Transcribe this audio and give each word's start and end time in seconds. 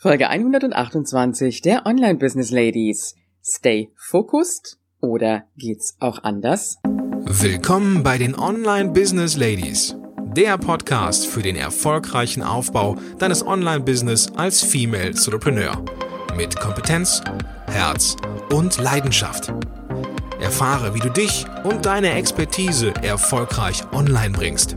Folge 0.00 0.28
128 0.28 1.60
der 1.60 1.84
Online 1.84 2.14
Business 2.14 2.52
Ladies. 2.52 3.16
Stay 3.44 3.90
focused 3.96 4.78
oder 5.00 5.42
geht's 5.56 5.96
auch 5.98 6.22
anders? 6.22 6.78
Willkommen 7.24 8.04
bei 8.04 8.16
den 8.16 8.38
Online 8.38 8.90
Business 8.90 9.36
Ladies, 9.36 9.96
der 10.36 10.56
Podcast 10.56 11.26
für 11.26 11.42
den 11.42 11.56
erfolgreichen 11.56 12.44
Aufbau 12.44 12.94
deines 13.18 13.44
Online 13.44 13.80
Business 13.80 14.30
als 14.36 14.62
Female 14.62 15.08
Entrepreneur 15.08 15.84
mit 16.36 16.54
Kompetenz, 16.54 17.20
Herz 17.66 18.14
und 18.52 18.78
Leidenschaft. 18.78 19.52
Erfahre, 20.40 20.94
wie 20.94 21.00
du 21.00 21.10
dich 21.10 21.44
und 21.64 21.86
deine 21.86 22.12
Expertise 22.12 22.94
erfolgreich 23.02 23.82
online 23.90 24.30
bringst. 24.30 24.76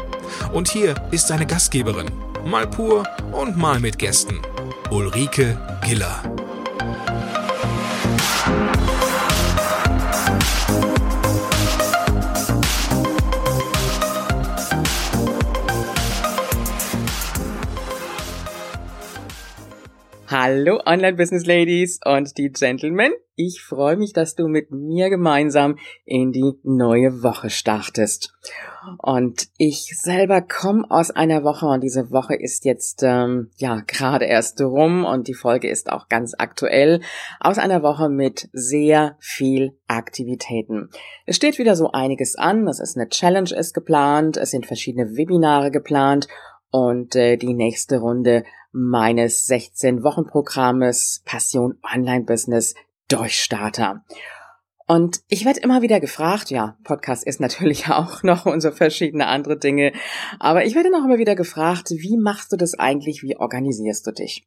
Und 0.52 0.68
hier 0.68 0.96
ist 1.12 1.30
deine 1.30 1.46
Gastgeberin, 1.46 2.10
mal 2.44 2.66
pur 2.66 3.04
und 3.32 3.56
mal 3.56 3.80
mit 3.80 4.00
Gästen. 4.00 4.40
Ulrike 4.92 5.58
Giller. 5.86 6.22
Hallo 20.28 20.82
Online 20.86 21.14
Business 21.14 21.46
Ladies 21.46 22.02
und 22.04 22.38
die 22.38 22.52
Gentlemen. 22.52 23.14
Ich 23.38 23.62
freue 23.62 23.96
mich, 23.96 24.12
dass 24.12 24.36
du 24.36 24.50
mit 24.50 24.72
mir 24.72 25.10
gemeinsam 25.10 25.78
in 26.04 26.34
die 26.34 26.52
neue 26.64 27.24
Woche 27.24 27.50
startest. 27.50 28.34
Und 28.98 29.48
ich 29.58 29.96
selber 29.96 30.42
komme 30.42 30.86
aus 30.90 31.12
einer 31.12 31.44
Woche 31.44 31.68
und 31.68 31.82
diese 31.82 32.12
Woche 32.12 32.36
ist 32.36 32.66
jetzt 32.66 33.04
ähm, 33.04 33.52
ja 33.58 33.82
gerade 33.86 34.26
erst 34.26 34.60
rum 34.62 35.06
und 35.06 35.28
die 35.28 35.34
Folge 35.34 35.70
ist 35.70 35.92
auch 35.92 36.08
ganz 36.10 36.34
aktuell 36.38 37.02
aus 37.40 37.58
einer 37.58 37.84
Woche 37.84 38.10
mit 38.10 38.50
sehr 38.54 39.18
viel 39.20 39.78
Aktivitäten. 39.88 40.90
Es 41.26 41.36
steht 41.36 41.60
wieder 41.60 41.76
so 41.76 41.92
einiges 41.92 42.36
an. 42.36 42.68
Es 42.68 42.80
ist 42.80 42.98
eine 42.98 43.10
Challenge 43.10 43.54
ist 43.56 43.74
geplant, 43.74 44.38
es 44.38 44.52
sind 44.52 44.66
verschiedene 44.66 45.16
Webinare 45.16 45.70
geplant 45.72 46.28
und 46.72 47.16
äh, 47.16 47.38
die 47.38 47.54
nächste 47.54 48.00
Runde 48.00 48.44
meines 48.72 49.48
16-Wochen-Programmes 49.48 51.22
Passion 51.26 51.78
Online 51.94 52.24
Business 52.24 52.74
Durchstarter. 53.10 54.04
Und 54.92 55.22
ich 55.30 55.46
werde 55.46 55.62
immer 55.62 55.82
wieder 55.82 56.02
gefragt, 56.02 56.50
ja, 56.50 56.76
Podcast 56.84 57.26
ist 57.26 57.40
natürlich 57.40 57.88
auch 57.90 58.24
noch 58.24 58.46
und 58.46 58.60
so 58.60 58.72
verschiedene 58.72 59.28
andere 59.28 59.58
Dinge, 59.58 59.94
aber 60.38 60.66
ich 60.66 60.76
werde 60.76 60.92
noch 60.92 61.06
immer 61.06 61.18
wieder 61.18 61.34
gefragt, 61.34 61.92
wie 61.92 62.18
machst 62.18 62.52
du 62.52 62.58
das 62.58 62.78
eigentlich, 62.78 63.24
wie 63.24 63.38
organisierst 63.38 64.06
du 64.06 64.12
dich? 64.12 64.46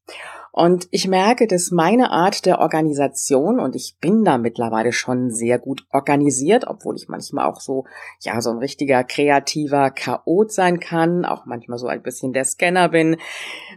Und 0.56 0.86
ich 0.92 1.08
merke, 1.08 1.48
dass 1.48 1.72
meine 1.72 2.12
Art 2.12 2.46
der 2.46 2.60
Organisation, 2.60 3.58
und 3.58 3.74
ich 3.74 3.96
bin 4.00 4.22
da 4.22 4.38
mittlerweile 4.38 4.92
schon 4.92 5.32
sehr 5.32 5.58
gut 5.58 5.84
organisiert, 5.90 6.68
obwohl 6.68 6.94
ich 6.94 7.08
manchmal 7.08 7.46
auch 7.46 7.60
so, 7.60 7.86
ja, 8.20 8.40
so 8.40 8.50
ein 8.50 8.58
richtiger 8.58 9.02
kreativer 9.02 9.90
Chaot 9.90 10.52
sein 10.52 10.78
kann, 10.78 11.24
auch 11.24 11.44
manchmal 11.44 11.78
so 11.78 11.88
ein 11.88 12.04
bisschen 12.04 12.32
der 12.32 12.44
Scanner 12.44 12.88
bin, 12.88 13.16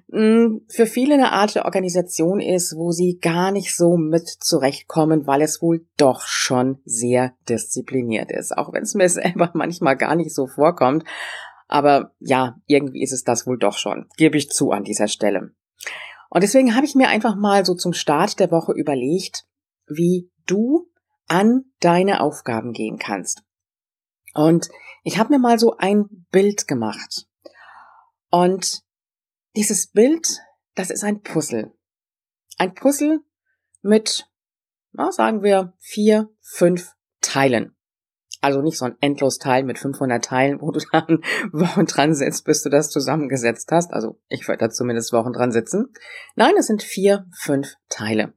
mm, 0.09 0.57
für 0.69 0.85
viele 0.85 1.15
eine 1.15 1.31
Art 1.31 1.55
der 1.55 1.65
Organisation 1.65 2.39
ist, 2.39 2.75
wo 2.77 2.91
sie 2.91 3.17
gar 3.19 3.51
nicht 3.51 3.75
so 3.75 3.97
mit 3.97 4.27
zurechtkommen, 4.27 5.25
weil 5.25 5.41
es 5.41 5.63
wohl 5.63 5.87
doch 5.97 6.27
schon 6.27 6.77
sehr 6.85 7.33
diszipliniert 7.49 8.31
ist, 8.31 8.55
auch 8.55 8.71
wenn 8.71 8.83
es 8.83 8.93
mir 8.93 9.09
selber 9.09 9.49
manchmal 9.55 9.97
gar 9.97 10.13
nicht 10.13 10.31
so 10.31 10.45
vorkommt. 10.45 11.05
Aber 11.67 12.11
ja, 12.19 12.57
irgendwie 12.67 13.01
ist 13.01 13.13
es 13.13 13.23
das 13.23 13.47
wohl 13.47 13.57
doch 13.57 13.79
schon, 13.79 14.05
gebe 14.15 14.37
ich 14.37 14.51
zu 14.51 14.69
an 14.69 14.83
dieser 14.83 15.07
Stelle. 15.07 15.53
Und 16.29 16.41
deswegen 16.41 16.75
habe 16.75 16.85
ich 16.85 16.95
mir 16.95 17.09
einfach 17.09 17.35
mal 17.35 17.65
so 17.65 17.75
zum 17.75 17.93
Start 17.93 18.39
der 18.39 18.51
Woche 18.51 18.73
überlegt, 18.73 19.45
wie 19.87 20.29
du 20.45 20.89
an 21.27 21.65
deine 21.79 22.21
Aufgaben 22.21 22.73
gehen 22.73 22.97
kannst. 22.97 23.43
Und 24.33 24.69
ich 25.03 25.17
habe 25.17 25.33
mir 25.33 25.39
mal 25.39 25.57
so 25.57 25.77
ein 25.77 26.25
Bild 26.31 26.67
gemacht. 26.67 27.27
Und 28.29 28.83
dieses 29.55 29.87
Bild, 29.87 30.27
das 30.75 30.89
ist 30.89 31.03
ein 31.03 31.21
Puzzle. 31.21 31.73
Ein 32.57 32.73
Puzzle 32.73 33.21
mit, 33.81 34.29
na, 34.91 35.11
sagen 35.11 35.43
wir, 35.43 35.73
vier, 35.79 36.29
fünf 36.41 36.93
Teilen. 37.21 37.76
Also 38.41 38.61
nicht 38.61 38.77
so 38.77 38.85
ein 38.85 38.95
Endlos-Teil 39.01 39.63
mit 39.63 39.79
500 39.79 40.23
Teilen, 40.23 40.61
wo 40.61 40.71
du 40.71 40.79
dann 40.91 41.21
Wochen 41.51 41.85
dran 41.85 42.13
sitzt, 42.13 42.45
bis 42.45 42.61
du 42.63 42.69
das 42.69 42.89
zusammengesetzt 42.89 43.69
hast. 43.71 43.91
Also 43.91 44.19
ich 44.29 44.47
würde 44.47 44.59
da 44.59 44.69
zumindest 44.69 45.13
Wochen 45.13 45.33
dran 45.33 45.51
sitzen. 45.51 45.93
Nein, 46.35 46.53
es 46.57 46.67
sind 46.67 46.83
vier, 46.83 47.25
fünf 47.35 47.75
Teile. 47.89 48.33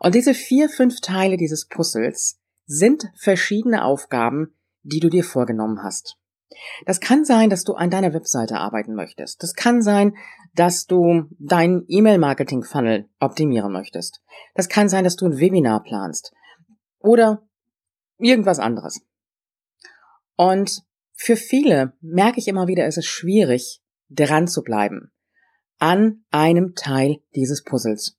Und 0.00 0.14
diese 0.14 0.34
vier, 0.34 0.68
fünf 0.68 1.00
Teile 1.00 1.36
dieses 1.36 1.66
Puzzles 1.66 2.40
sind 2.66 3.10
verschiedene 3.16 3.84
Aufgaben, 3.84 4.54
die 4.82 5.00
du 5.00 5.08
dir 5.08 5.24
vorgenommen 5.24 5.82
hast. 5.82 6.16
Das 6.86 7.00
kann 7.00 7.24
sein, 7.24 7.50
dass 7.50 7.64
du 7.64 7.74
an 7.74 7.90
deiner 7.90 8.12
Webseite 8.12 8.58
arbeiten 8.58 8.94
möchtest. 8.94 9.42
Das 9.42 9.54
kann 9.54 9.82
sein, 9.82 10.16
dass 10.54 10.86
du 10.86 11.24
deinen 11.38 11.84
E-Mail-Marketing-Funnel 11.88 13.08
optimieren 13.20 13.72
möchtest. 13.72 14.22
Das 14.54 14.68
kann 14.68 14.88
sein, 14.88 15.04
dass 15.04 15.16
du 15.16 15.26
ein 15.26 15.38
Webinar 15.38 15.82
planst. 15.82 16.32
Oder 16.98 17.42
irgendwas 18.22 18.58
anderes. 18.58 19.00
Und 20.36 20.82
für 21.14 21.36
viele 21.36 21.92
merke 22.00 22.38
ich 22.38 22.48
immer 22.48 22.66
wieder, 22.66 22.86
ist 22.86 22.98
es 22.98 23.06
schwierig, 23.06 23.82
dran 24.08 24.48
zu 24.48 24.62
bleiben 24.62 25.12
an 25.82 26.24
einem 26.30 26.76
Teil 26.76 27.16
dieses 27.34 27.64
Puzzles 27.64 28.16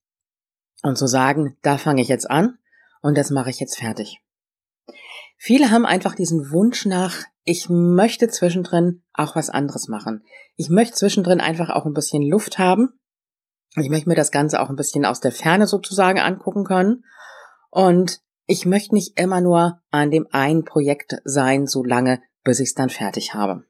und 0.81 0.97
zu 0.97 1.07
sagen, 1.07 1.57
da 1.61 1.77
fange 1.77 2.01
ich 2.01 2.09
jetzt 2.09 2.29
an 2.29 2.57
und 3.01 3.17
das 3.17 3.31
mache 3.31 3.49
ich 3.49 3.61
jetzt 3.61 3.77
fertig. 3.77 4.19
Viele 5.37 5.71
haben 5.71 5.85
einfach 5.85 6.13
diesen 6.13 6.51
Wunsch 6.51 6.85
nach, 6.85 7.23
ich 7.45 7.69
möchte 7.69 8.27
zwischendrin 8.27 9.01
auch 9.13 9.37
was 9.37 9.49
anderes 9.49 9.87
machen. 9.87 10.25
Ich 10.57 10.69
möchte 10.69 10.95
zwischendrin 10.95 11.39
einfach 11.39 11.69
auch 11.69 11.85
ein 11.85 11.93
bisschen 11.93 12.21
Luft 12.21 12.59
haben. 12.59 12.99
Ich 13.77 13.89
möchte 13.89 14.09
mir 14.09 14.15
das 14.15 14.31
Ganze 14.31 14.61
auch 14.61 14.69
ein 14.69 14.75
bisschen 14.75 15.05
aus 15.05 15.21
der 15.21 15.31
Ferne 15.31 15.65
sozusagen 15.65 16.19
angucken 16.19 16.65
können. 16.65 17.05
Und 17.69 18.22
ich 18.45 18.65
möchte 18.65 18.93
nicht 18.93 19.19
immer 19.19 19.41
nur 19.41 19.81
an 19.91 20.11
dem 20.11 20.27
einen 20.31 20.65
Projekt 20.65 21.15
sein, 21.23 21.67
so 21.67 21.83
lange, 21.83 22.21
bis 22.43 22.59
ich 22.59 22.69
es 22.69 22.75
dann 22.75 22.89
fertig 22.89 23.33
habe. 23.33 23.65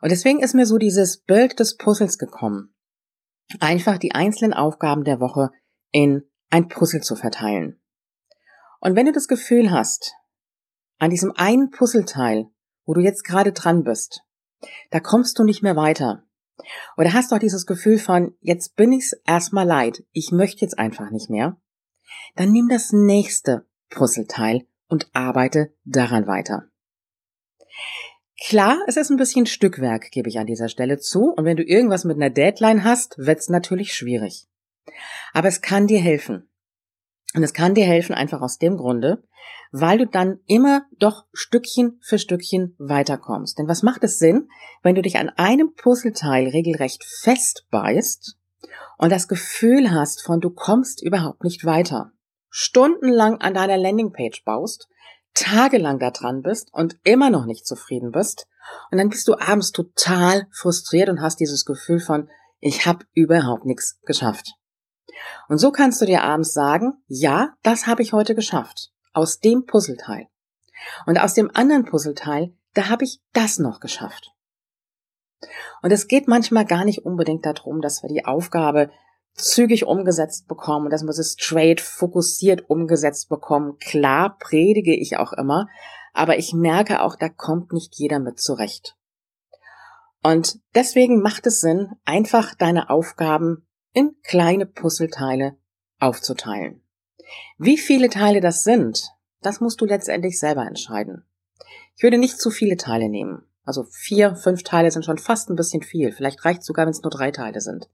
Und 0.00 0.10
deswegen 0.10 0.40
ist 0.40 0.54
mir 0.54 0.66
so 0.66 0.78
dieses 0.78 1.22
Bild 1.22 1.58
des 1.58 1.76
Puzzles 1.76 2.18
gekommen. 2.18 2.74
Einfach 3.60 3.98
die 3.98 4.14
einzelnen 4.14 4.52
Aufgaben 4.52 5.04
der 5.04 5.20
Woche 5.20 5.50
in 5.90 6.22
ein 6.50 6.68
Puzzle 6.68 7.00
zu 7.00 7.16
verteilen. 7.16 7.80
Und 8.80 8.94
wenn 8.94 9.06
du 9.06 9.12
das 9.12 9.26
Gefühl 9.26 9.70
hast, 9.72 10.14
an 10.98 11.10
diesem 11.10 11.32
einen 11.32 11.70
Puzzleteil, 11.70 12.46
wo 12.84 12.94
du 12.94 13.00
jetzt 13.00 13.24
gerade 13.24 13.52
dran 13.52 13.82
bist, 13.82 14.22
da 14.90 15.00
kommst 15.00 15.38
du 15.38 15.44
nicht 15.44 15.62
mehr 15.62 15.76
weiter. 15.76 16.24
Oder 16.96 17.12
hast 17.12 17.30
du 17.30 17.36
auch 17.36 17.40
dieses 17.40 17.66
Gefühl 17.66 17.98
von, 17.98 18.36
jetzt 18.40 18.76
bin 18.76 18.92
ich's 18.92 19.12
erstmal 19.24 19.66
leid, 19.66 20.04
ich 20.12 20.30
möchte 20.32 20.60
jetzt 20.60 20.78
einfach 20.78 21.10
nicht 21.10 21.30
mehr, 21.30 21.60
dann 22.36 22.52
nimm 22.52 22.68
das 22.68 22.92
nächste 22.92 23.66
Puzzleteil 23.90 24.66
und 24.88 25.08
arbeite 25.12 25.72
daran 25.84 26.26
weiter. 26.26 26.68
Klar, 28.40 28.78
es 28.86 28.96
ist 28.96 29.10
ein 29.10 29.16
bisschen 29.16 29.46
Stückwerk, 29.46 30.10
gebe 30.12 30.28
ich 30.28 30.38
an 30.38 30.46
dieser 30.46 30.68
Stelle 30.68 30.98
zu, 30.98 31.32
und 31.32 31.44
wenn 31.44 31.56
du 31.56 31.64
irgendwas 31.64 32.04
mit 32.04 32.16
einer 32.16 32.30
Deadline 32.30 32.84
hast, 32.84 33.18
wird's 33.18 33.48
natürlich 33.48 33.92
schwierig. 33.92 34.46
Aber 35.32 35.48
es 35.48 35.60
kann 35.60 35.86
dir 35.86 36.00
helfen. 36.00 36.48
Und 37.34 37.42
es 37.42 37.52
kann 37.52 37.74
dir 37.74 37.84
helfen 37.84 38.14
einfach 38.14 38.40
aus 38.40 38.58
dem 38.58 38.76
Grunde, 38.76 39.22
weil 39.70 39.98
du 39.98 40.06
dann 40.06 40.40
immer 40.46 40.86
doch 40.98 41.26
Stückchen 41.32 41.98
für 42.00 42.18
Stückchen 42.18 42.74
weiterkommst. 42.78 43.58
Denn 43.58 43.68
was 43.68 43.82
macht 43.82 44.02
es 44.04 44.18
Sinn, 44.18 44.48
wenn 44.82 44.94
du 44.94 45.02
dich 45.02 45.18
an 45.18 45.28
einem 45.30 45.74
Puzzleteil 45.74 46.48
regelrecht 46.48 47.04
festbeißt 47.04 48.37
und 48.98 49.10
das 49.10 49.28
Gefühl 49.28 49.90
hast 49.90 50.22
von 50.22 50.40
du 50.40 50.50
kommst 50.50 51.02
überhaupt 51.02 51.44
nicht 51.44 51.64
weiter, 51.64 52.12
stundenlang 52.50 53.40
an 53.40 53.54
deiner 53.54 53.78
Landingpage 53.78 54.44
baust, 54.44 54.88
tagelang 55.34 55.98
da 55.98 56.10
dran 56.10 56.42
bist 56.42 56.68
und 56.72 56.98
immer 57.04 57.30
noch 57.30 57.46
nicht 57.46 57.66
zufrieden 57.66 58.10
bist 58.10 58.46
und 58.90 58.98
dann 58.98 59.08
bist 59.08 59.26
du 59.28 59.34
abends 59.38 59.72
total 59.72 60.46
frustriert 60.52 61.08
und 61.08 61.22
hast 61.22 61.40
dieses 61.40 61.64
Gefühl 61.64 62.00
von 62.00 62.28
ich 62.60 62.86
habe 62.86 63.04
überhaupt 63.14 63.64
nichts 63.64 64.00
geschafft. 64.02 64.54
Und 65.48 65.58
so 65.58 65.70
kannst 65.70 66.00
du 66.00 66.06
dir 66.06 66.22
abends 66.22 66.52
sagen, 66.52 66.94
ja, 67.06 67.54
das 67.62 67.86
habe 67.86 68.02
ich 68.02 68.12
heute 68.12 68.34
geschafft, 68.34 68.90
aus 69.12 69.40
dem 69.40 69.64
Puzzleteil. 69.64 70.26
Und 71.06 71.18
aus 71.18 71.34
dem 71.34 71.50
anderen 71.54 71.84
Puzzleteil, 71.84 72.54
da 72.74 72.88
habe 72.88 73.04
ich 73.04 73.20
das 73.32 73.58
noch 73.58 73.80
geschafft. 73.80 74.32
Und 75.82 75.92
es 75.92 76.08
geht 76.08 76.28
manchmal 76.28 76.64
gar 76.64 76.84
nicht 76.84 77.04
unbedingt 77.04 77.46
darum, 77.46 77.80
dass 77.80 78.02
wir 78.02 78.08
die 78.08 78.24
Aufgabe 78.24 78.90
zügig 79.34 79.86
umgesetzt 79.86 80.48
bekommen, 80.48 80.90
dass 80.90 81.02
wir 81.02 81.10
es 81.10 81.36
straight 81.38 81.80
fokussiert 81.80 82.68
umgesetzt 82.68 83.28
bekommen. 83.28 83.78
Klar 83.78 84.36
predige 84.38 84.94
ich 84.94 85.16
auch 85.16 85.32
immer, 85.32 85.68
aber 86.12 86.38
ich 86.38 86.52
merke 86.52 87.02
auch, 87.02 87.16
da 87.16 87.28
kommt 87.28 87.72
nicht 87.72 87.94
jeder 87.96 88.18
mit 88.18 88.40
zurecht. 88.40 88.96
Und 90.22 90.58
deswegen 90.74 91.22
macht 91.22 91.46
es 91.46 91.60
Sinn, 91.60 91.92
einfach 92.04 92.54
deine 92.54 92.90
Aufgaben 92.90 93.66
in 93.92 94.16
kleine 94.24 94.66
Puzzleteile 94.66 95.56
aufzuteilen. 96.00 96.82
Wie 97.56 97.78
viele 97.78 98.08
Teile 98.08 98.40
das 98.40 98.64
sind, 98.64 99.10
das 99.42 99.60
musst 99.60 99.80
du 99.80 99.84
letztendlich 99.84 100.38
selber 100.40 100.66
entscheiden. 100.66 101.24
Ich 101.96 102.02
würde 102.02 102.18
nicht 102.18 102.40
zu 102.40 102.50
viele 102.50 102.76
Teile 102.76 103.08
nehmen. 103.08 103.44
Also 103.68 103.84
vier, 103.90 104.34
fünf 104.34 104.62
Teile 104.62 104.90
sind 104.90 105.04
schon 105.04 105.18
fast 105.18 105.50
ein 105.50 105.54
bisschen 105.54 105.82
viel. 105.82 106.10
Vielleicht 106.10 106.42
reicht 106.42 106.64
sogar, 106.64 106.86
wenn 106.86 106.92
es 106.92 107.02
nur 107.02 107.10
drei 107.10 107.30
Teile 107.32 107.60
sind. 107.60 107.90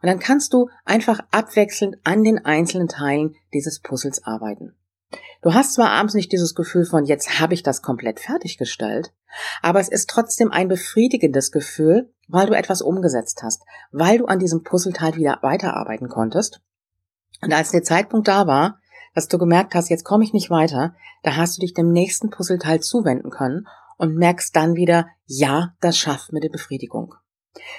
Und 0.00 0.06
dann 0.06 0.18
kannst 0.18 0.54
du 0.54 0.70
einfach 0.86 1.20
abwechselnd 1.30 1.98
an 2.04 2.24
den 2.24 2.42
einzelnen 2.42 2.88
Teilen 2.88 3.36
dieses 3.52 3.80
Puzzles 3.80 4.24
arbeiten. 4.24 4.74
Du 5.42 5.52
hast 5.52 5.74
zwar 5.74 5.90
abends 5.90 6.14
nicht 6.14 6.32
dieses 6.32 6.54
Gefühl 6.54 6.86
von, 6.86 7.04
jetzt 7.04 7.38
habe 7.38 7.52
ich 7.52 7.62
das 7.62 7.82
komplett 7.82 8.18
fertiggestellt, 8.18 9.12
aber 9.60 9.78
es 9.80 9.88
ist 9.88 10.08
trotzdem 10.08 10.52
ein 10.52 10.68
befriedigendes 10.68 11.52
Gefühl, 11.52 12.14
weil 12.26 12.46
du 12.46 12.56
etwas 12.56 12.80
umgesetzt 12.80 13.42
hast, 13.42 13.62
weil 13.92 14.16
du 14.16 14.24
an 14.24 14.38
diesem 14.38 14.62
Puzzleteil 14.62 15.16
wieder 15.16 15.40
weiterarbeiten 15.42 16.08
konntest. 16.08 16.62
Und 17.42 17.52
als 17.52 17.72
der 17.72 17.82
Zeitpunkt 17.82 18.26
da 18.26 18.46
war, 18.46 18.78
dass 19.14 19.28
du 19.28 19.36
gemerkt 19.36 19.74
hast, 19.74 19.90
jetzt 19.90 20.04
komme 20.04 20.24
ich 20.24 20.32
nicht 20.32 20.48
weiter, 20.48 20.94
da 21.24 21.36
hast 21.36 21.58
du 21.58 21.60
dich 21.60 21.74
dem 21.74 21.92
nächsten 21.92 22.30
Puzzleteil 22.30 22.80
zuwenden 22.80 23.28
können 23.28 23.66
und 24.00 24.16
merkst 24.16 24.56
dann 24.56 24.76
wieder, 24.76 25.08
ja, 25.26 25.74
das 25.82 25.98
schafft 25.98 26.32
mir 26.32 26.40
die 26.40 26.48
Befriedigung. 26.48 27.14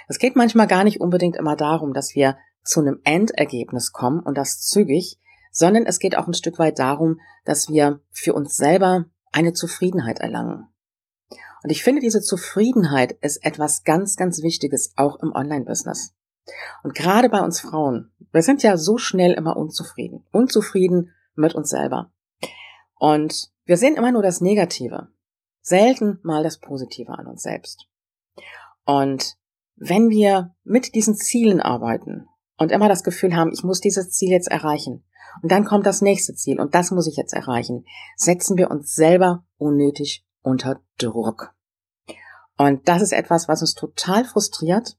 Es 0.07 0.19
geht 0.19 0.35
manchmal 0.35 0.67
gar 0.67 0.83
nicht 0.83 1.01
unbedingt 1.01 1.35
immer 1.35 1.55
darum, 1.55 1.93
dass 1.93 2.13
wir 2.13 2.37
zu 2.63 2.79
einem 2.79 2.99
Endergebnis 3.03 3.91
kommen 3.91 4.19
und 4.19 4.37
das 4.37 4.61
zügig, 4.61 5.19
sondern 5.51 5.87
es 5.87 5.97
geht 5.97 6.15
auch 6.15 6.27
ein 6.27 6.35
Stück 6.35 6.59
weit 6.59 6.77
darum, 6.77 7.19
dass 7.43 7.69
wir 7.69 8.01
für 8.11 8.35
uns 8.35 8.55
selber 8.55 9.05
eine 9.31 9.53
Zufriedenheit 9.53 10.19
erlangen. 10.19 10.67
Und 11.63 11.71
ich 11.71 11.83
finde, 11.83 12.01
diese 12.01 12.21
Zufriedenheit 12.21 13.13
ist 13.21 13.43
etwas 13.43 13.83
ganz, 13.83 14.15
ganz 14.15 14.43
Wichtiges, 14.43 14.93
auch 14.97 15.19
im 15.23 15.31
Online-Business. 15.33 16.13
Und 16.83 16.93
gerade 16.93 17.29
bei 17.29 17.39
uns 17.39 17.61
Frauen, 17.61 18.11
wir 18.31 18.43
sind 18.43 18.61
ja 18.61 18.77
so 18.77 18.99
schnell 18.99 19.33
immer 19.33 19.57
unzufrieden. 19.57 20.23
Unzufrieden 20.31 21.15
mit 21.33 21.55
uns 21.55 21.69
selber. 21.69 22.11
Und 22.93 23.49
wir 23.65 23.77
sehen 23.77 23.95
immer 23.95 24.11
nur 24.11 24.21
das 24.21 24.39
Negative 24.39 25.07
selten 25.61 26.19
mal 26.23 26.43
das 26.43 26.59
Positive 26.59 27.11
an 27.11 27.27
uns 27.27 27.43
selbst. 27.43 27.87
Und 28.85 29.37
wenn 29.75 30.09
wir 30.09 30.55
mit 30.63 30.95
diesen 30.95 31.15
Zielen 31.15 31.61
arbeiten 31.61 32.27
und 32.57 32.71
immer 32.71 32.89
das 32.89 33.03
Gefühl 33.03 33.35
haben, 33.35 33.51
ich 33.53 33.63
muss 33.63 33.79
dieses 33.79 34.11
Ziel 34.11 34.29
jetzt 34.29 34.49
erreichen, 34.49 35.03
und 35.41 35.51
dann 35.51 35.65
kommt 35.65 35.85
das 35.85 36.01
nächste 36.01 36.33
Ziel 36.35 36.59
und 36.59 36.75
das 36.75 36.91
muss 36.91 37.07
ich 37.07 37.15
jetzt 37.15 37.33
erreichen, 37.33 37.85
setzen 38.15 38.57
wir 38.57 38.69
uns 38.69 38.93
selber 38.93 39.45
unnötig 39.57 40.25
unter 40.41 40.81
Druck. 40.97 41.53
Und 42.57 42.87
das 42.87 43.01
ist 43.01 43.13
etwas, 43.13 43.47
was 43.47 43.61
uns 43.61 43.73
total 43.73 44.25
frustriert, 44.25 44.97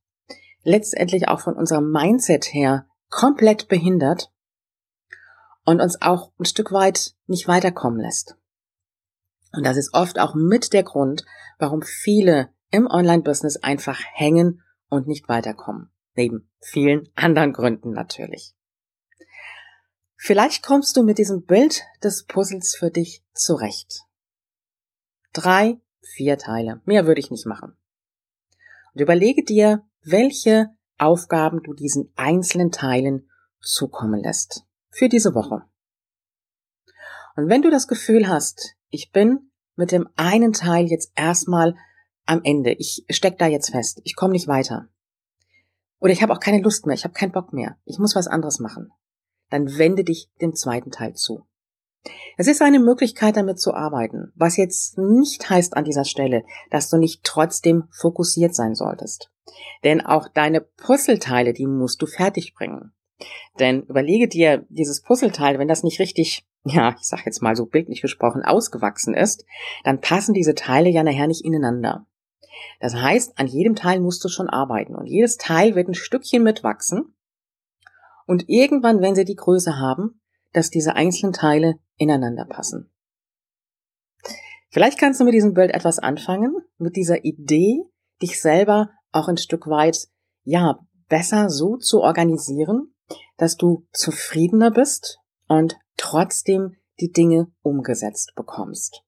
letztendlich 0.62 1.29
auch 1.29 1.41
von 1.41 1.55
unserem 1.55 1.91
Mindset 1.91 2.47
her 2.53 2.87
komplett 3.08 3.69
behindert 3.69 4.32
und 5.65 5.81
uns 5.81 6.00
auch 6.00 6.32
ein 6.38 6.44
Stück 6.44 6.73
weit 6.73 7.15
nicht 7.26 7.47
weiterkommen 7.47 8.00
lässt. 8.00 8.37
Und 9.52 9.64
das 9.64 9.76
ist 9.76 9.93
oft 9.93 10.19
auch 10.19 10.34
mit 10.34 10.72
der 10.72 10.82
Grund, 10.82 11.25
warum 11.58 11.82
viele 11.82 12.50
im 12.70 12.87
Online-Business 12.87 13.58
einfach 13.58 14.00
hängen 14.14 14.62
und 14.88 15.06
nicht 15.06 15.28
weiterkommen. 15.28 15.90
Neben 16.14 16.50
vielen 16.60 17.08
anderen 17.14 17.52
Gründen 17.52 17.93
natürlich. 17.93 18.54
Vielleicht 20.16 20.62
kommst 20.62 20.96
du 20.96 21.02
mit 21.02 21.19
diesem 21.19 21.44
Bild 21.44 21.82
des 22.02 22.25
Puzzles 22.25 22.76
für 22.78 22.90
dich 22.90 23.25
zurecht. 23.34 24.02
Drei, 25.32 25.81
vier 26.00 26.38
Teile. 26.38 26.81
Mehr 26.84 27.06
würde 27.06 27.20
ich 27.20 27.31
nicht 27.31 27.46
machen. 27.46 27.76
Und 28.94 29.00
überlege 29.00 29.44
dir, 29.44 29.84
welche 30.02 30.69
Aufgaben 30.98 31.62
du 31.62 31.75
diesen 31.75 32.12
einzelnen 32.14 32.70
Teilen 32.70 33.28
zukommen 33.60 34.22
lässt. 34.22 34.64
Für 34.90 35.08
diese 35.08 35.34
Woche. 35.34 35.64
Und 37.34 37.48
wenn 37.48 37.62
du 37.62 37.70
das 37.70 37.88
Gefühl 37.88 38.28
hast, 38.28 38.76
ich 38.93 39.11
bin 39.11 39.50
mit 39.75 39.91
dem 39.91 40.09
einen 40.17 40.53
Teil 40.53 40.87
jetzt 40.87 41.12
erstmal 41.17 41.75
am 42.27 42.43
Ende. 42.44 42.73
Ich 42.73 43.05
steck 43.11 43.39
da 43.39 43.47
jetzt 43.47 43.71
fest. 43.71 44.00
Ich 44.05 44.15
komme 44.15 44.33
nicht 44.33 44.47
weiter. 44.47 44.89
Oder 45.99 46.12
ich 46.12 46.23
habe 46.23 46.33
auch 46.33 46.41
keine 46.41 46.62
Lust 46.62 46.87
mehr. 46.87 46.94
Ich 46.94 47.05
habe 47.05 47.15
keinen 47.15 47.33
Bock 47.33 47.53
mehr. 47.53 47.77
Ich 47.85 47.99
muss 47.99 48.15
was 48.15 48.29
anderes 48.29 48.61
machen. 48.61 48.93
Dann 49.50 49.79
wende 49.79 50.05
dich 50.05 50.31
dem 50.41 50.55
zweiten 50.55 50.91
Teil 50.91 51.15
zu. 51.15 51.47
Es 52.37 52.49
ist 52.49 52.61
eine 52.61 52.81
Möglichkeit, 52.81 53.37
damit 53.37 53.61
zu 53.61 53.75
arbeiten, 53.75 54.33
was 54.35 54.56
jetzt 54.56 54.99
nicht 54.99 55.49
heißt 55.49 55.77
an 55.77 55.85
dieser 55.85 56.05
Stelle, 56.05 56.44
dass 56.71 56.91
du 56.91 56.97
nicht 56.99 57.23
trotzdem 57.23 57.85
fokussiert 57.91 58.55
sein 58.55 58.75
solltest. 58.75 59.31
Denn 59.85 60.00
auch 60.00 60.29
deine 60.29 60.61
Puzzleteile, 60.61 61.53
die 61.53 61.67
musst 61.67 62.03
du 62.03 62.06
fertig 62.06 62.55
bringen. 62.55 62.93
Denn 63.61 63.83
überlege 63.83 64.29
dir 64.29 64.67
dieses 64.69 65.03
Puzzleteil, 65.03 65.59
wenn 65.59 65.69
das 65.69 65.85
nicht 65.85 66.00
richtig 66.00 66.44
ja, 66.64 66.94
ich 66.99 67.06
sag 67.06 67.26
jetzt 67.26 67.43
mal 67.43 67.56
so 67.56 67.67
bildlich 67.67 68.03
gesprochen, 68.03 68.43
ausgewachsen 68.43 69.14
ist, 69.14 69.44
dann 69.85 70.00
passen 70.00 70.35
diese 70.35 70.55
Teile 70.55 70.88
ja 70.88 71.03
nachher 71.03 71.26
nicht 71.26 71.44
ineinander. 71.44 72.06
Das 72.81 72.94
heißt, 72.94 73.38
an 73.38 73.47
jedem 73.47 73.75
Teil 73.75 74.00
musst 74.00 74.25
du 74.25 74.29
schon 74.29 74.49
arbeiten 74.49 74.94
und 74.94 75.06
jedes 75.06 75.37
Teil 75.37 75.75
wird 75.75 75.88
ein 75.88 75.94
Stückchen 75.94 76.43
mitwachsen 76.43 77.14
und 78.26 78.49
irgendwann, 78.49 79.00
wenn 79.00 79.14
sie 79.14 79.25
die 79.25 79.35
Größe 79.35 79.79
haben, 79.79 80.20
dass 80.53 80.70
diese 80.70 80.94
einzelnen 80.94 81.32
Teile 81.32 81.75
ineinander 81.97 82.44
passen. 82.44 82.93
Vielleicht 84.70 84.99
kannst 84.99 85.20
du 85.20 85.25
mit 85.25 85.35
diesem 85.35 85.55
Bild 85.55 85.73
etwas 85.73 85.99
anfangen, 85.99 86.56
mit 86.79 86.97
dieser 86.97 87.25
Idee, 87.25 87.82
dich 88.23 88.41
selber 88.41 88.91
auch 89.11 89.29
ein 89.29 89.37
Stück 89.37 89.67
weit, 89.67 90.08
ja, 90.44 90.79
besser 91.08 91.50
so 91.50 91.76
zu 91.76 92.00
organisieren, 92.00 92.94
dass 93.37 93.56
du 93.56 93.87
zufriedener 93.93 94.70
bist 94.70 95.19
und 95.49 95.77
trotzdem 95.97 96.77
die 97.00 97.12
Dinge 97.12 97.49
umgesetzt 97.62 98.35
bekommst. 98.37 99.03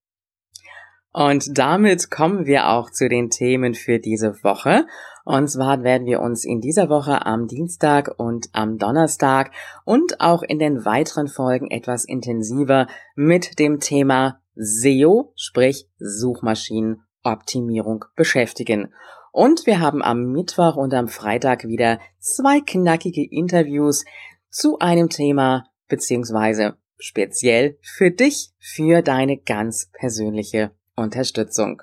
Und 1.12 1.56
damit 1.56 2.10
kommen 2.10 2.44
wir 2.44 2.70
auch 2.70 2.90
zu 2.90 3.08
den 3.08 3.30
Themen 3.30 3.74
für 3.74 4.00
diese 4.00 4.42
Woche. 4.42 4.84
Und 5.24 5.48
zwar 5.48 5.84
werden 5.84 6.08
wir 6.08 6.20
uns 6.20 6.44
in 6.44 6.60
dieser 6.60 6.88
Woche 6.88 7.24
am 7.24 7.46
Dienstag 7.46 8.12
und 8.18 8.48
am 8.52 8.78
Donnerstag 8.78 9.52
und 9.84 10.20
auch 10.20 10.42
in 10.42 10.58
den 10.58 10.84
weiteren 10.84 11.28
Folgen 11.28 11.70
etwas 11.70 12.04
intensiver 12.04 12.88
mit 13.14 13.60
dem 13.60 13.78
Thema 13.78 14.40
SEO, 14.56 15.32
sprich 15.36 15.88
Suchmaschinenoptimierung 15.98 18.06
beschäftigen. 18.16 18.92
Und 19.30 19.66
wir 19.66 19.78
haben 19.80 20.02
am 20.02 20.32
Mittwoch 20.32 20.74
und 20.76 20.92
am 20.94 21.06
Freitag 21.06 21.62
wieder 21.64 22.00
zwei 22.18 22.60
knackige 22.60 23.24
Interviews 23.24 24.04
zu 24.50 24.80
einem 24.80 25.08
Thema 25.08 25.68
beziehungsweise 25.88 26.76
speziell 26.98 27.78
für 27.82 28.10
dich, 28.10 28.50
für 28.58 29.02
deine 29.02 29.36
ganz 29.36 29.90
persönliche 29.92 30.70
Unterstützung. 30.96 31.82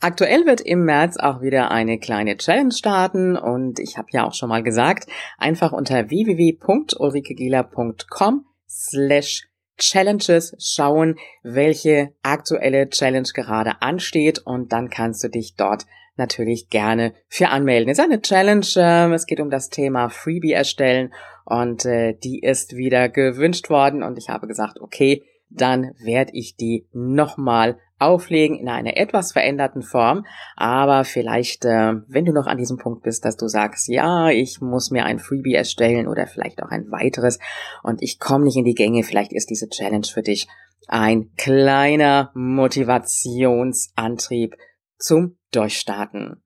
Aktuell 0.00 0.46
wird 0.46 0.60
im 0.60 0.84
März 0.84 1.16
auch 1.16 1.42
wieder 1.42 1.72
eine 1.72 1.98
kleine 1.98 2.36
Challenge 2.36 2.70
starten 2.70 3.36
und 3.36 3.80
ich 3.80 3.98
habe 3.98 4.06
ja 4.12 4.24
auch 4.24 4.34
schon 4.34 4.48
mal 4.48 4.62
gesagt, 4.62 5.08
einfach 5.38 5.72
unter 5.72 6.08
www.ulrikegela.com 6.08 8.46
slash 8.68 9.48
Challenges 9.76 10.54
schauen, 10.58 11.16
welche 11.42 12.14
aktuelle 12.22 12.88
Challenge 12.90 13.28
gerade 13.34 13.82
ansteht 13.82 14.38
und 14.40 14.72
dann 14.72 14.88
kannst 14.90 15.24
du 15.24 15.28
dich 15.28 15.56
dort 15.56 15.84
natürlich 16.16 16.68
gerne 16.68 17.12
für 17.28 17.48
anmelden. 17.48 17.90
Es 17.90 17.98
ist 17.98 18.04
eine 18.04 18.20
Challenge, 18.20 18.66
äh, 18.76 19.12
es 19.14 19.26
geht 19.26 19.40
um 19.40 19.50
das 19.50 19.68
Thema 19.68 20.10
Freebie 20.10 20.52
erstellen 20.52 21.12
und 21.48 21.84
äh, 21.86 22.12
die 22.12 22.40
ist 22.40 22.76
wieder 22.76 23.08
gewünscht 23.08 23.70
worden 23.70 24.02
und 24.02 24.18
ich 24.18 24.28
habe 24.28 24.46
gesagt, 24.46 24.78
okay, 24.80 25.24
dann 25.48 25.94
werde 25.98 26.32
ich 26.34 26.56
die 26.56 26.86
nochmal 26.92 27.78
auflegen 27.98 28.58
in 28.58 28.68
einer 28.68 28.98
etwas 28.98 29.32
veränderten 29.32 29.80
Form. 29.82 30.26
Aber 30.56 31.04
vielleicht, 31.04 31.64
äh, 31.64 31.94
wenn 32.06 32.26
du 32.26 32.32
noch 32.32 32.46
an 32.46 32.58
diesem 32.58 32.76
Punkt 32.76 33.02
bist, 33.02 33.24
dass 33.24 33.38
du 33.38 33.48
sagst, 33.48 33.88
ja, 33.88 34.28
ich 34.28 34.60
muss 34.60 34.90
mir 34.90 35.06
ein 35.06 35.18
Freebie 35.18 35.54
erstellen 35.54 36.06
oder 36.06 36.26
vielleicht 36.26 36.62
auch 36.62 36.68
ein 36.68 36.90
weiteres 36.90 37.38
und 37.82 38.02
ich 38.02 38.20
komme 38.20 38.44
nicht 38.44 38.58
in 38.58 38.66
die 38.66 38.74
Gänge, 38.74 39.02
vielleicht 39.02 39.32
ist 39.32 39.48
diese 39.48 39.70
Challenge 39.70 40.06
für 40.06 40.22
dich 40.22 40.48
ein 40.86 41.30
kleiner 41.38 42.30
Motivationsantrieb 42.34 44.54
zum 44.98 45.38
Durchstarten. 45.50 46.42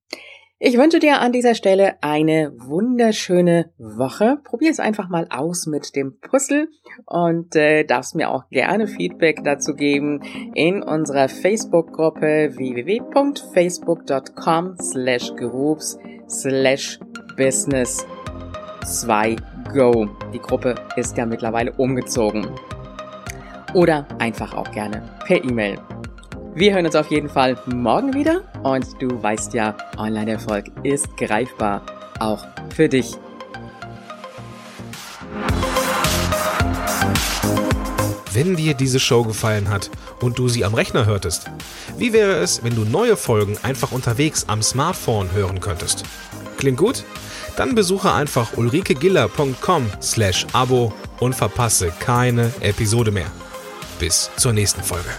Ich 0.64 0.78
wünsche 0.78 1.00
dir 1.00 1.20
an 1.20 1.32
dieser 1.32 1.56
Stelle 1.56 1.94
eine 2.02 2.52
wunderschöne 2.56 3.72
Woche. 3.78 4.38
Probier 4.44 4.70
es 4.70 4.78
einfach 4.78 5.08
mal 5.08 5.26
aus 5.28 5.66
mit 5.66 5.96
dem 5.96 6.20
Puzzle 6.20 6.68
und 7.04 7.56
äh, 7.56 7.82
darfst 7.82 8.14
mir 8.14 8.30
auch 8.30 8.48
gerne 8.48 8.86
Feedback 8.86 9.42
dazu 9.42 9.74
geben 9.74 10.22
in 10.54 10.84
unserer 10.84 11.28
Facebook-Gruppe 11.28 12.52
www.facebook.com 12.54 14.76
slash 14.80 15.34
groups 15.34 15.98
slash 16.28 17.00
business 17.36 18.06
2 18.86 19.34
go. 19.74 20.06
Die 20.32 20.38
Gruppe 20.38 20.76
ist 20.94 21.16
ja 21.16 21.26
mittlerweile 21.26 21.72
umgezogen. 21.72 22.46
Oder 23.74 24.06
einfach 24.20 24.54
auch 24.54 24.70
gerne 24.70 25.02
per 25.26 25.42
E-Mail. 25.42 25.80
Wir 26.54 26.74
hören 26.74 26.84
uns 26.84 26.94
auf 26.94 27.10
jeden 27.10 27.30
Fall 27.30 27.56
morgen 27.66 28.12
wieder 28.12 28.42
und 28.62 28.86
du 29.00 29.22
weißt 29.22 29.54
ja, 29.54 29.74
Online-Erfolg 29.96 30.66
ist 30.82 31.16
greifbar, 31.16 31.82
auch 32.20 32.46
für 32.74 32.90
dich. 32.90 33.12
Wenn 38.34 38.56
dir 38.56 38.74
diese 38.74 39.00
Show 39.00 39.24
gefallen 39.24 39.70
hat 39.70 39.90
und 40.20 40.38
du 40.38 40.48
sie 40.48 40.64
am 40.64 40.74
Rechner 40.74 41.06
hörtest, 41.06 41.50
wie 41.96 42.12
wäre 42.12 42.34
es, 42.34 42.62
wenn 42.62 42.74
du 42.74 42.84
neue 42.84 43.16
Folgen 43.16 43.56
einfach 43.62 43.92
unterwegs 43.92 44.44
am 44.48 44.62
Smartphone 44.62 45.32
hören 45.32 45.60
könntest? 45.60 46.04
Klingt 46.58 46.78
gut? 46.78 47.04
Dann 47.56 47.74
besuche 47.74 48.12
einfach 48.12 48.56
ulrikegiller.com 48.58 49.86
slash 50.02 50.46
Abo 50.52 50.92
und 51.18 51.34
verpasse 51.34 51.92
keine 51.98 52.52
Episode 52.60 53.10
mehr. 53.10 53.30
Bis 53.98 54.30
zur 54.36 54.52
nächsten 54.52 54.82
Folge. 54.82 55.10